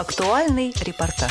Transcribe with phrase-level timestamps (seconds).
[0.00, 1.30] Актуальный репортаж.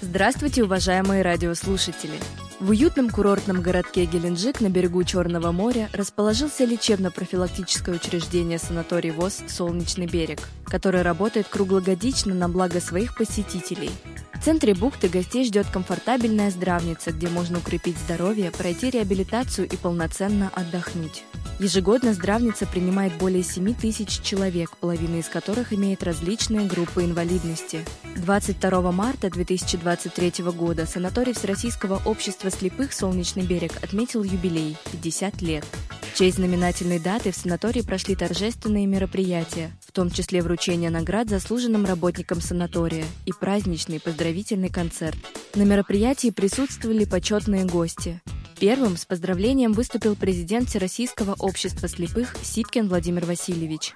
[0.00, 2.18] Здравствуйте, уважаемые радиослушатели!
[2.60, 10.06] В уютном курортном городке Геленджик на берегу Черного моря расположился лечебно-профилактическое учреждение санаторий ВОЗ «Солнечный
[10.06, 13.90] берег», который работает круглогодично на благо своих посетителей.
[14.34, 20.50] В центре бухты гостей ждет комфортабельная здравница, где можно укрепить здоровье, пройти реабилитацию и полноценно
[20.54, 21.24] отдохнуть.
[21.60, 27.84] Ежегодно здравница принимает более 7 тысяч человек, половина из которых имеет различные группы инвалидности.
[28.16, 35.64] 22 марта 2023 года санаторий Всероссийского общества слепых «Солнечный берег» отметил юбилей– 50 лет.
[36.12, 41.84] В честь знаменательной даты в санатории прошли торжественные мероприятия, в том числе вручение наград заслуженным
[41.84, 45.16] работникам санатория и праздничный поздравительный концерт.
[45.54, 48.20] На мероприятии присутствовали почетные гости.
[48.58, 53.94] Первым с поздравлением выступил президент Всероссийского общества слепых Сипкин Владимир Васильевич.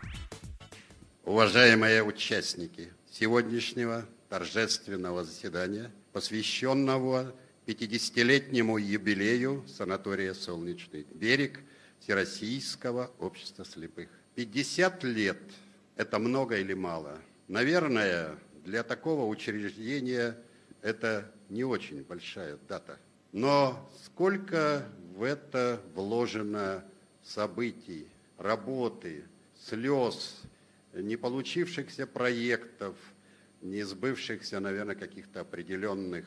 [1.24, 7.34] Уважаемые участники сегодняшнего торжественного заседания, посвященного
[7.66, 11.60] 50-летнему юбилею санатория «Солнечный берег»
[12.00, 14.08] Всероссийского общества слепых.
[14.34, 15.38] 50 лет–
[15.96, 17.18] это много или мало?
[17.48, 20.36] Наверное, для такого учреждения
[20.82, 22.98] это не очень большая дата–
[23.34, 26.84] но сколько в это вложено
[27.24, 28.06] событий,
[28.38, 29.24] работы,
[29.58, 30.40] слез,
[30.92, 32.94] не получившихся проектов,
[33.60, 36.26] не сбывшихся, наверное, каких-то определенных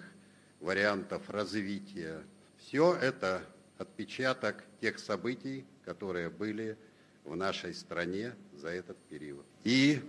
[0.60, 2.22] вариантов развития.
[2.60, 3.44] Все это
[3.78, 6.78] отпечаток тех событий, которые были
[7.24, 9.46] в нашей стране за этот период.
[9.64, 10.02] И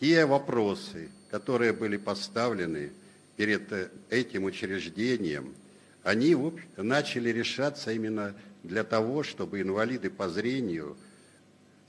[0.00, 2.92] те вопросы, которые были поставлены
[3.36, 5.54] перед этим учреждением–
[6.04, 6.36] они
[6.76, 10.96] начали решаться именно для того, чтобы инвалиды по зрению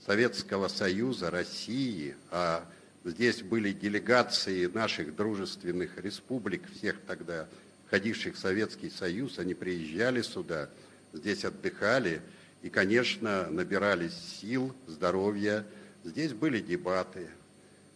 [0.04, 2.66] Советского Союза, России, а
[3.04, 7.46] здесь были делегации наших дружественных республик, всех тогда
[7.86, 10.68] входивших в Советский Союз, они приезжали сюда,
[11.12, 12.20] здесь отдыхали
[12.62, 15.64] и, конечно, набирались сил, здоровья.
[16.04, 17.28] Здесь были дебаты.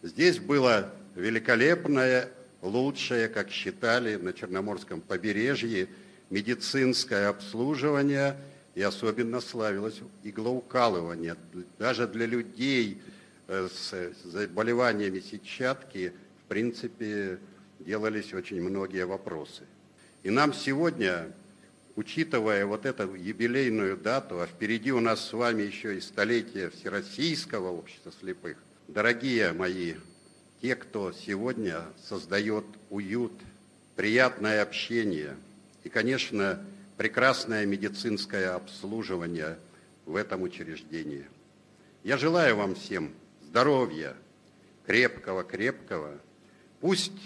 [0.01, 2.29] Здесь было великолепное,
[2.61, 5.87] лучшее, как считали, на Черноморском побережье–
[6.31, 8.37] медицинское обслуживание
[8.73, 11.35] и особенно славилось иглоукалывание.
[11.77, 12.99] Даже для людей
[13.47, 16.13] э, с заболеваниями сетчатки,
[16.43, 17.37] в принципе,
[17.79, 19.63] делались очень многие вопросы.
[20.23, 21.31] И нам сегодня,
[21.95, 27.69] учитывая вот эту юбилейную дату, а впереди у нас с вами еще и столетие Всероссийского
[27.69, 29.95] общества слепых, дорогие мои,
[30.61, 33.33] те, кто сегодня создает уют,
[33.95, 35.35] приятное общение–
[35.83, 36.63] и, конечно,
[36.97, 39.57] прекрасное медицинское обслуживание
[40.05, 41.25] в этом учреждении.
[42.03, 44.15] Я желаю вам всем здоровья,
[44.85, 46.19] крепкого-крепкого.
[46.79, 47.19] Пусть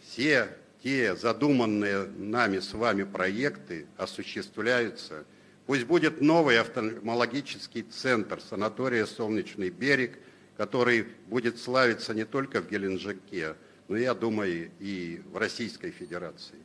[0.00, 0.48] все
[0.82, 5.24] те задуманные нами с вами проекты осуществляются.
[5.66, 10.18] Пусть будет новый офтальмологический центр санатория «Солнечный берег»,
[10.56, 13.54] который будет славиться не только в Геленджике,
[13.88, 16.58] но, я думаю, и в Российской Федерации.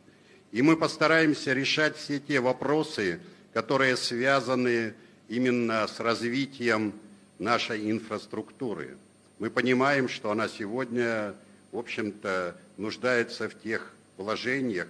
[0.52, 3.20] И мы постараемся решать все те вопросы,
[3.54, 4.94] которые связаны
[5.28, 6.94] именно с развитием
[7.40, 8.98] нашей инфраструктуры.
[9.40, 11.36] Мы понимаем, что она сегодня,
[11.72, 14.88] в общем-то, нуждается в тех вложениях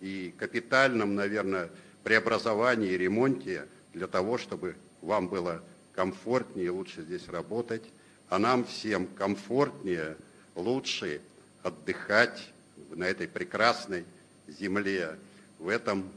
[0.00, 1.70] и капитальном, наверное,
[2.04, 5.62] преобразовании и ремонте для того, чтобы вам было
[5.94, 7.82] комфортнее лучше здесь работать,
[8.28, 10.16] а нам всем комфортнее,
[10.54, 11.20] лучше
[11.62, 12.52] отдыхать
[12.90, 14.04] на этой прекрасной
[14.46, 15.18] земле,
[15.58, 16.08] в этом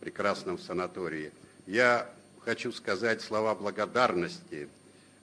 [0.00, 1.32] прекрасном санатории.
[1.66, 2.10] Я
[2.44, 4.68] хочу сказать слова благодарности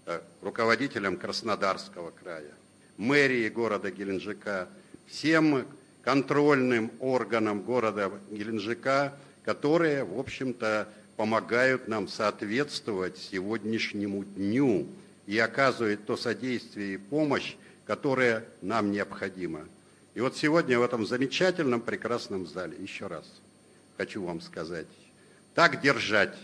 [0.05, 2.53] э, руководителям Краснодарского края,
[2.97, 4.69] мэрии города Геленджика,
[5.07, 5.65] всем
[6.05, 14.87] контрольным органам города Геленджика, которые, в общем-то, помогают нам соответствовать сегодняшнему дню
[15.25, 17.55] и оказывают то содействие и помощь,
[17.87, 19.61] которая нам необходима.
[20.13, 23.25] И вот сегодня в этом замечательном, прекрасном зале, еще раз
[23.97, 24.87] хочу вам сказать,
[25.55, 26.37] так держать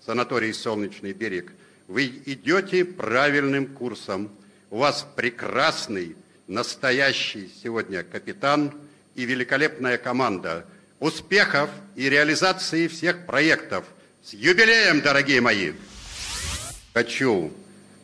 [0.00, 1.52] санаторий «Солнечный берег»,
[1.86, 4.30] вы идете правильным курсом.
[4.70, 6.16] У вас прекрасный,
[6.46, 8.72] настоящий сегодня капитан
[9.14, 10.64] и великолепная команда.
[11.00, 13.84] Успехов и реализации всех проектов.
[14.24, 15.72] С юбилеем, дорогие мои!
[16.94, 17.52] Хочу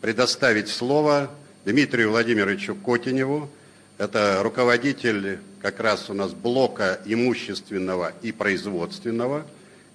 [0.00, 1.31] предоставить слово
[1.64, 3.50] Дмитрию Владимировичу Котеневу,
[3.99, 9.46] это руководитель как раз у нас блока имущественного и производственного.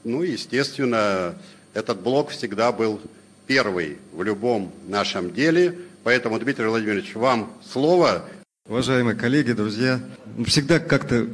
[0.04, 1.36] Ну, естественно,
[1.74, 3.01] этот блок всегда был
[3.48, 8.25] первый в любом нашем деле, Поэтому, Дмитрий Владимирович, вам слово.
[8.69, 10.00] Уважаемые коллеги, друзья,
[10.45, 11.27] всегда как-то,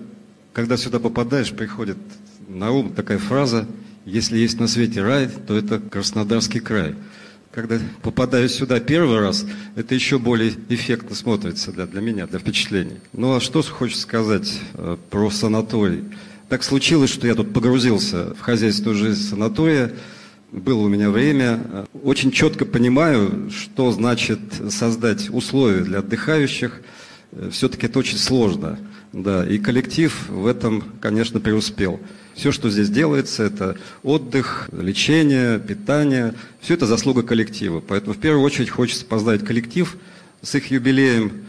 [0.51, 1.97] когда сюда попадаешь, приходит
[2.47, 3.67] на ум такая фраза
[4.03, 6.95] «Если есть на свете рай, то это Краснодарский край».
[7.51, 9.45] Когда попадаю сюда первый раз,
[9.75, 12.97] это еще более эффектно смотрится для, для меня, для впечатлений.
[13.13, 16.05] Ну а что хочется сказать э, про санаторий?
[16.49, 19.93] Так случилось, что я тут погрузился в хозяйственную жизнь санатория,
[20.51, 21.85] было у меня время.
[22.01, 24.39] Очень четко понимаю, что значит
[24.71, 26.81] создать условия для отдыхающих.
[27.51, 28.79] Все-таки это очень сложно.
[29.11, 31.99] Да, и коллектив в этом, конечно, преуспел.
[32.35, 36.35] Все, что здесь делается, это отдых, лечение, питание.
[36.61, 37.79] Все это заслуга коллектива.
[37.79, 39.97] Поэтому в первую очередь хочется поздравить коллектив
[40.41, 41.45] с их юбилеем,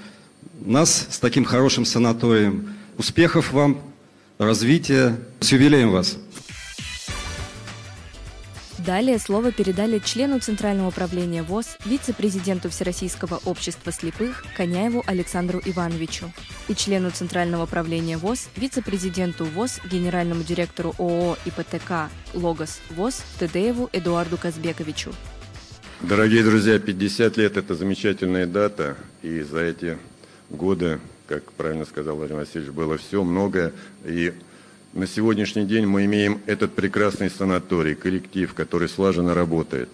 [0.64, 2.74] нас с таким хорошим санаторием.
[2.98, 3.80] Успехов вам,
[4.38, 5.16] развития.
[5.40, 6.18] С юбилеем вас!
[8.90, 16.32] Далее слово передали члену Центрального управления ВОЗ, вице-президенту Всероссийского общества слепых Коняеву Александру Ивановичу
[16.66, 24.36] и члену Центрального управления ВОЗ, вице-президенту ВОЗ, генеральному директору ООО ИПТК «Логос ВОЗ» Тедееву Эдуарду
[24.36, 25.12] Казбековичу.
[26.00, 29.98] Дорогие друзья, 50 лет– это замечательная дата, и за эти
[30.48, 30.98] годы,
[31.28, 33.70] как правильно сказал Владимир Васильевич, было все, многое,
[34.04, 34.32] и
[34.92, 39.88] на сегодняшний день мы имеем этот прекрасный санаторий, коллектив, который слаженно работает.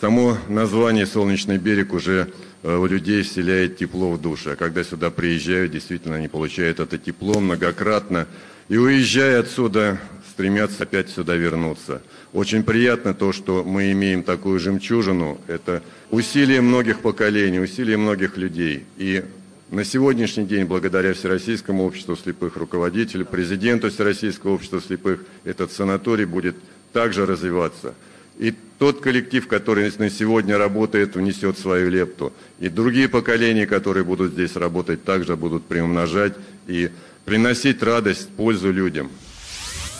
[0.00, 2.32] Само название «Солнечный берег» уже
[2.62, 4.52] э, у людей вселяет тепло в душу.
[4.52, 8.26] А когда сюда приезжают, действительно они получают это тепло многократно.
[8.68, 10.00] И уезжая отсюда,
[10.30, 12.00] стремятся опять сюда вернуться.
[12.32, 15.38] Очень приятно то, что мы имеем такую жемчужину.
[15.48, 18.84] Это усилие многих поколений, усилие многих людей.
[18.96, 19.24] И
[19.70, 26.56] на сегодняшний день, благодаря Всероссийскому обществу слепых руководителю, президенту Всероссийского общества слепых, этот санаторий будет
[26.92, 27.94] также развиваться.
[28.38, 32.32] И тот коллектив, который на сегодня работает, внесет свою лепту.
[32.58, 36.34] И другие поколения, которые будут здесь работать, также будут приумножать
[36.66, 36.90] и
[37.24, 39.10] приносить радость, пользу людям.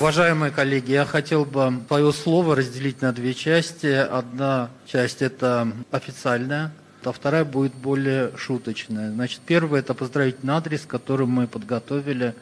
[0.01, 3.87] Уважаемые коллеги, я хотел бы свое слово разделить на две части.
[3.87, 6.73] Одна часть– это официальная,
[7.05, 9.11] а вторая будет более шуточная.
[9.11, 12.35] Значит, первая– это поздравительный адрес, который мы подготовили,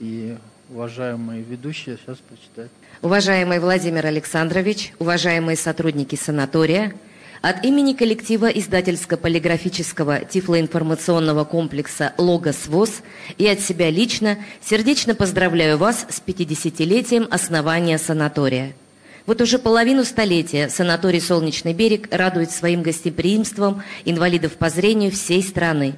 [0.00, 0.36] и
[0.70, 2.72] уважаемые ведущие сейчас прочитают.
[3.02, 6.94] Уважаемый Владимир Александрович, уважаемые сотрудники санатория,
[7.42, 13.02] от имени коллектива издательско-полиграфического тифлоинформационного комплекса «Логос ВОЗ»
[13.36, 18.72] и от себя лично сердечно поздравляю вас с 50-летием основания санатория–
[19.26, 25.94] вот уже половину столетия санаторий «Солнечный берег» радует своим гостеприимством инвалидов по зрению всей страны.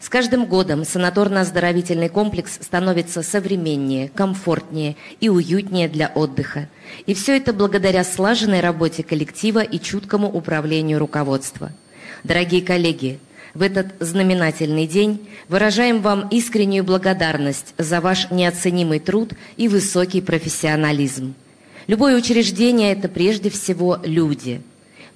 [0.00, 6.68] С каждым годом санаторно-оздоровительный комплекс становится современнее, комфортнее и уютнее для отдыха.
[7.06, 11.72] И все это благодаря слаженной работе коллектива и чуткому управлению руководства.
[12.22, 13.18] Дорогие коллеги,
[13.54, 21.34] в этот знаменательный день выражаем вам искреннюю благодарность за ваш неоценимый труд и высокий профессионализм.
[21.88, 24.60] Любое учреждение– это прежде всего люди.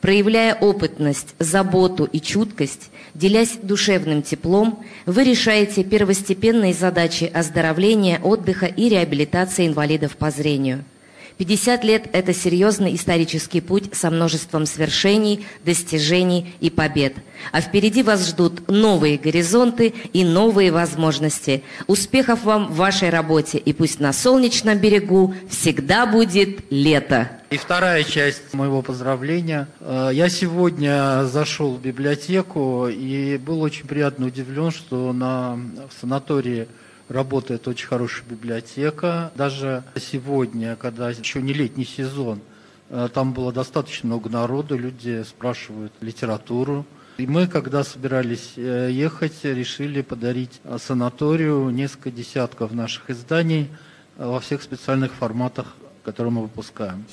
[0.01, 8.89] Проявляя опытность, заботу и чуткость, делясь душевным теплом, вы решаете первостепенные задачи оздоровления, отдыха и
[8.89, 10.85] реабилитации инвалидов по зрению–
[11.39, 17.15] 50 лет– это серьезный исторический путь со множеством свершений, достижений и побед.
[17.51, 21.63] А впереди вас ждут новые горизонты и новые возможности.
[21.87, 23.59] Успехов вам в вашей работе.
[23.59, 27.31] И пусть на солнечном берегу всегда будет лето.
[27.51, 29.69] И вторая часть моего поздравления.
[29.81, 35.59] Э, я сегодня зашел в библиотеку и был очень приятно удивлен, что на,
[35.91, 36.67] в санатории
[37.13, 39.31] работает очень хорошая библиотека.
[39.35, 42.41] Даже сегодня, когда еще не летний сезон,
[42.89, 46.87] э, там было достаточно много народу, люди спрашивают литературу.
[47.19, 53.69] И мы, когда собирались э, ехать, решили подарить санаторию несколько десятков наших изданий
[54.17, 57.05] э, во всех специальных форматах, которые мы выпускаем.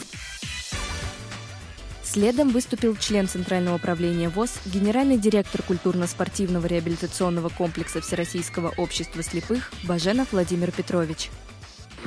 [2.12, 10.32] Следом выступил член Центрального управления ВОЗ, генеральный директор культурно-спортивного реабилитационного комплекса Всероссийского общества слепых Баженов
[10.32, 11.30] Владимир Петрович.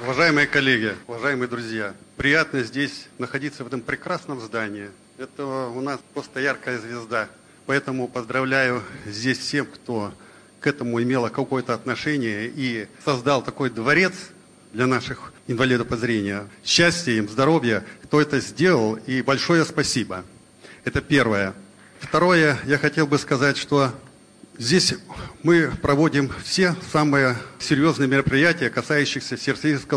[0.03, 4.89] Уважаемые коллеги, уважаемые друзья, приятно здесь находиться в этом прекрасном здании.
[5.19, 7.29] Это у нас просто яркая звезда.
[7.67, 10.13] Поэтому поздравляю здесь всем, кто
[10.59, 14.15] к этому имело какое-то отношение и создал такой дворец
[14.73, 16.49] для наших инвалидов по зрению.
[16.65, 20.25] Счастья им, здоровья, кто это сделал, и большое спасибо.
[20.85, 21.55] Это первое.
[22.01, 23.93] Второе, я хотел бы сказать, что
[24.59, 24.95] здесь
[25.43, 29.37] мы проводим все самые серьезные мероприятия, касающиеся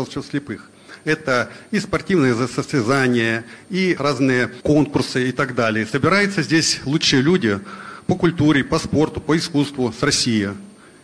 [0.00, 0.70] общества слепых.
[1.04, 5.86] Это и спортивные состязания, и разные конкурсы и так далее.
[5.86, 7.60] Собираются здесь лучшие люди
[8.06, 10.50] по культуре, по спорту, по искусству с Россией.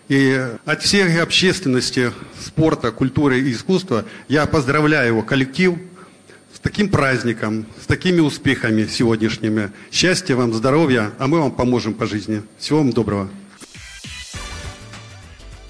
[0.08, 5.78] И от всей общественности спорта, культуры и искусства я поздравляю его коллектив
[6.54, 9.72] с таким праздником, с такими успехами сегодняшними.
[9.90, 12.42] Счастья вам, здоровья, а мы вам поможем по жизни.
[12.58, 13.30] Всего вам доброго.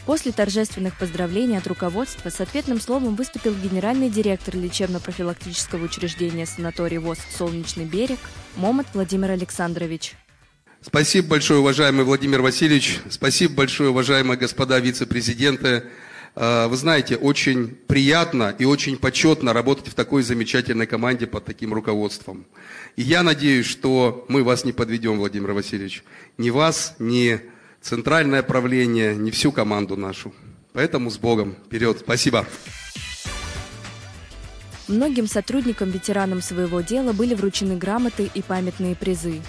[0.07, 7.19] После торжественных поздравлений от руководства с ответным словом выступил генеральный директор лечебно-профилактического учреждения санаторий ВОЗ
[7.39, 8.19] «Солнечный берег»
[8.57, 10.17] Момот Владимир Александрович.
[10.85, 12.99] Спасибо большое, уважаемый Владимир Васильевич.
[13.09, 15.85] Спасибо большое, уважаемые господа вице-президенты.
[16.35, 21.73] А, вы знаете, очень приятно и очень почетно работать в такой замечательной команде под таким
[21.73, 22.47] руководством.
[22.97, 26.03] И я надеюсь, что мы вас не подведем, Владимир Васильевич.
[26.37, 27.41] Ни вас, ни
[27.81, 30.35] центральное правление, ни всю команду нашу.
[30.73, 31.55] Поэтому с Богом.
[31.67, 32.01] Вперед.
[32.01, 32.45] Спасибо.
[34.89, 39.43] Многим сотрудникам-ветеранам своего дела были вручены грамоты и памятные призы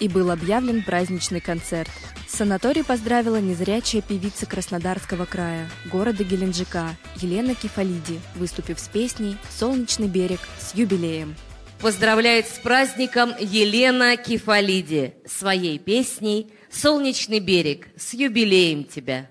[0.00, 1.90] и был объявлен праздничный концерт.
[2.26, 10.40] Санаторий поздравила незрячая певица Краснодарского края, города Геленджика, Елена Кефалиди, выступив с песней «Солнечный берег»
[10.58, 11.36] с юбилеем.
[11.80, 19.28] Поздравляет с праздником Елена Кефалиди своей песней «Солнечный берег» с юбилеем тебя.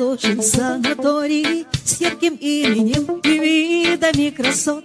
[0.00, 4.84] Расположен санаторий с ярким именем и видами красот.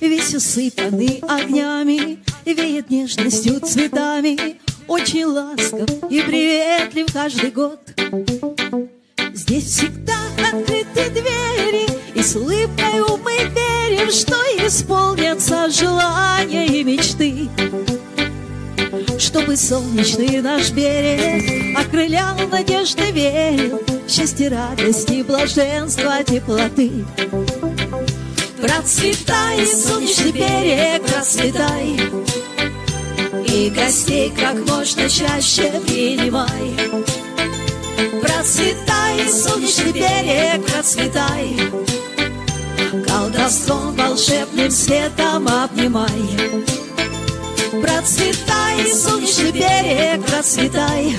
[0.00, 7.80] Весь усыпанный огнями, веет нежностью цветами, очень ласков и приветлив каждый год.
[9.32, 17.48] Здесь всегда открыты двери, и с улыбкой мы верим, что исполнятся желания и мечты.
[19.34, 27.04] Чтобы солнечный наш берег Окрылял надежды верил Счастье, радости, блаженства, теплоты.
[28.62, 31.98] Процветай, солнечный берег, процветай.
[33.48, 36.76] И гостей как можно чаще принимай.
[38.22, 41.56] Процветай, солнечный берег, процветай.
[43.04, 46.83] Колдовством волшебным светом обнимай
[47.82, 51.16] Процветай, солнечный берег, процветай.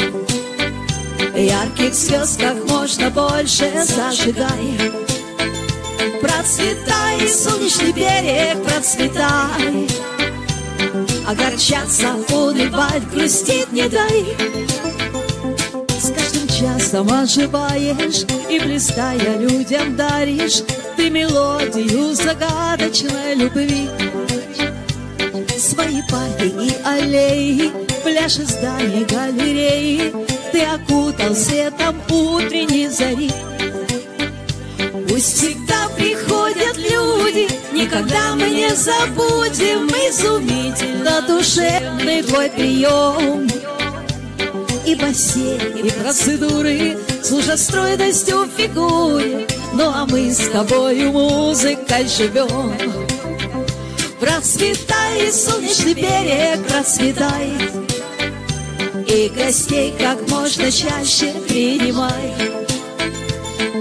[1.36, 4.78] Ярких звезд как можно больше зажигай.
[6.22, 9.88] Процветай, солнечный берег, процветай.
[11.28, 14.26] Огорчаться, унывать, грустить не дай.
[16.00, 20.62] С каждым часом оживаешь И блистая людям даришь.
[20.96, 23.90] Ты мелодию загадочной любви
[25.76, 30.14] Свои парки и аллеи, пляжи, здания, галереи
[30.54, 33.30] Ты окутал светом утренней зари.
[35.10, 43.50] Пусть всегда приходят люди, никогда мы не забудем Изумительно душевный твой прием.
[44.86, 53.05] И бассейн, и процедуры служат стройностью фигуре Ну а мы с тобою музыкой живем
[54.26, 57.52] Процветай, солнечный берег, процветай.
[59.08, 62.34] И гостей как можно чаще принимай.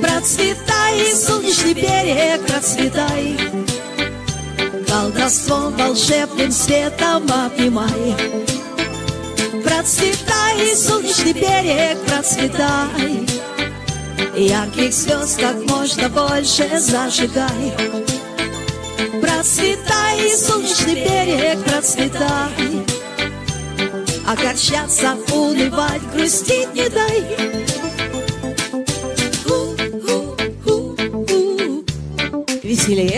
[0.02, 3.38] Процветай, солнечный берег, процветай.
[4.86, 8.14] Колдовством волшебным светом обнимай.
[9.64, 13.26] Процветай, солнечный берег, процветай.
[14.36, 18.13] Ярких звезд как можно больше зажигай
[19.44, 22.82] Процветай, солнечный берег, процветай.
[24.26, 27.20] Огорчаться, унывать, грустить не дай.
[32.62, 33.13] Веселее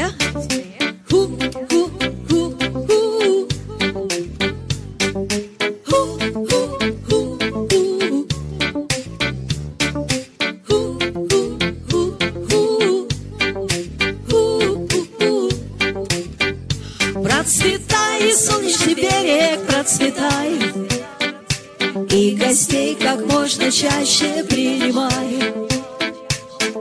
[24.06, 25.66] чаще принимай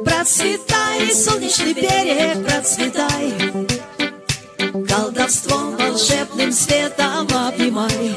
[0.03, 3.34] Процветай, солнечный берег, процветай.
[4.88, 8.15] Колдовством волшебным светом обнимай.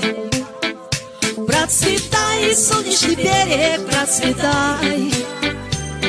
[1.46, 5.12] Процветай, солнечный берег, процветай.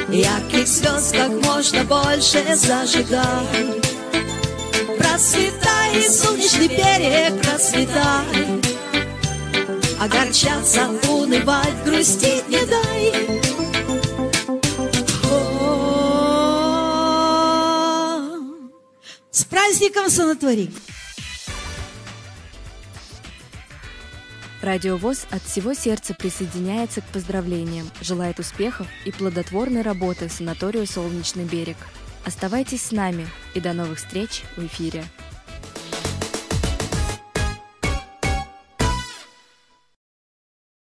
[0.10, 3.82] Ярких звезд как можно больше зажигай.
[4.98, 8.60] Процветай, солнечный берег, процветай
[10.00, 13.40] Огорчаться, унывать, грустить не дай
[19.30, 20.74] С праздником санаторий!
[24.62, 31.44] Радио ВОЗ от всего сердца присоединяется к поздравлениям, желает успехов и плодотворной работы санаторию «Солнечный
[31.44, 31.78] берег».
[32.26, 35.04] Оставайтесь с нами и до новых встреч в эфире.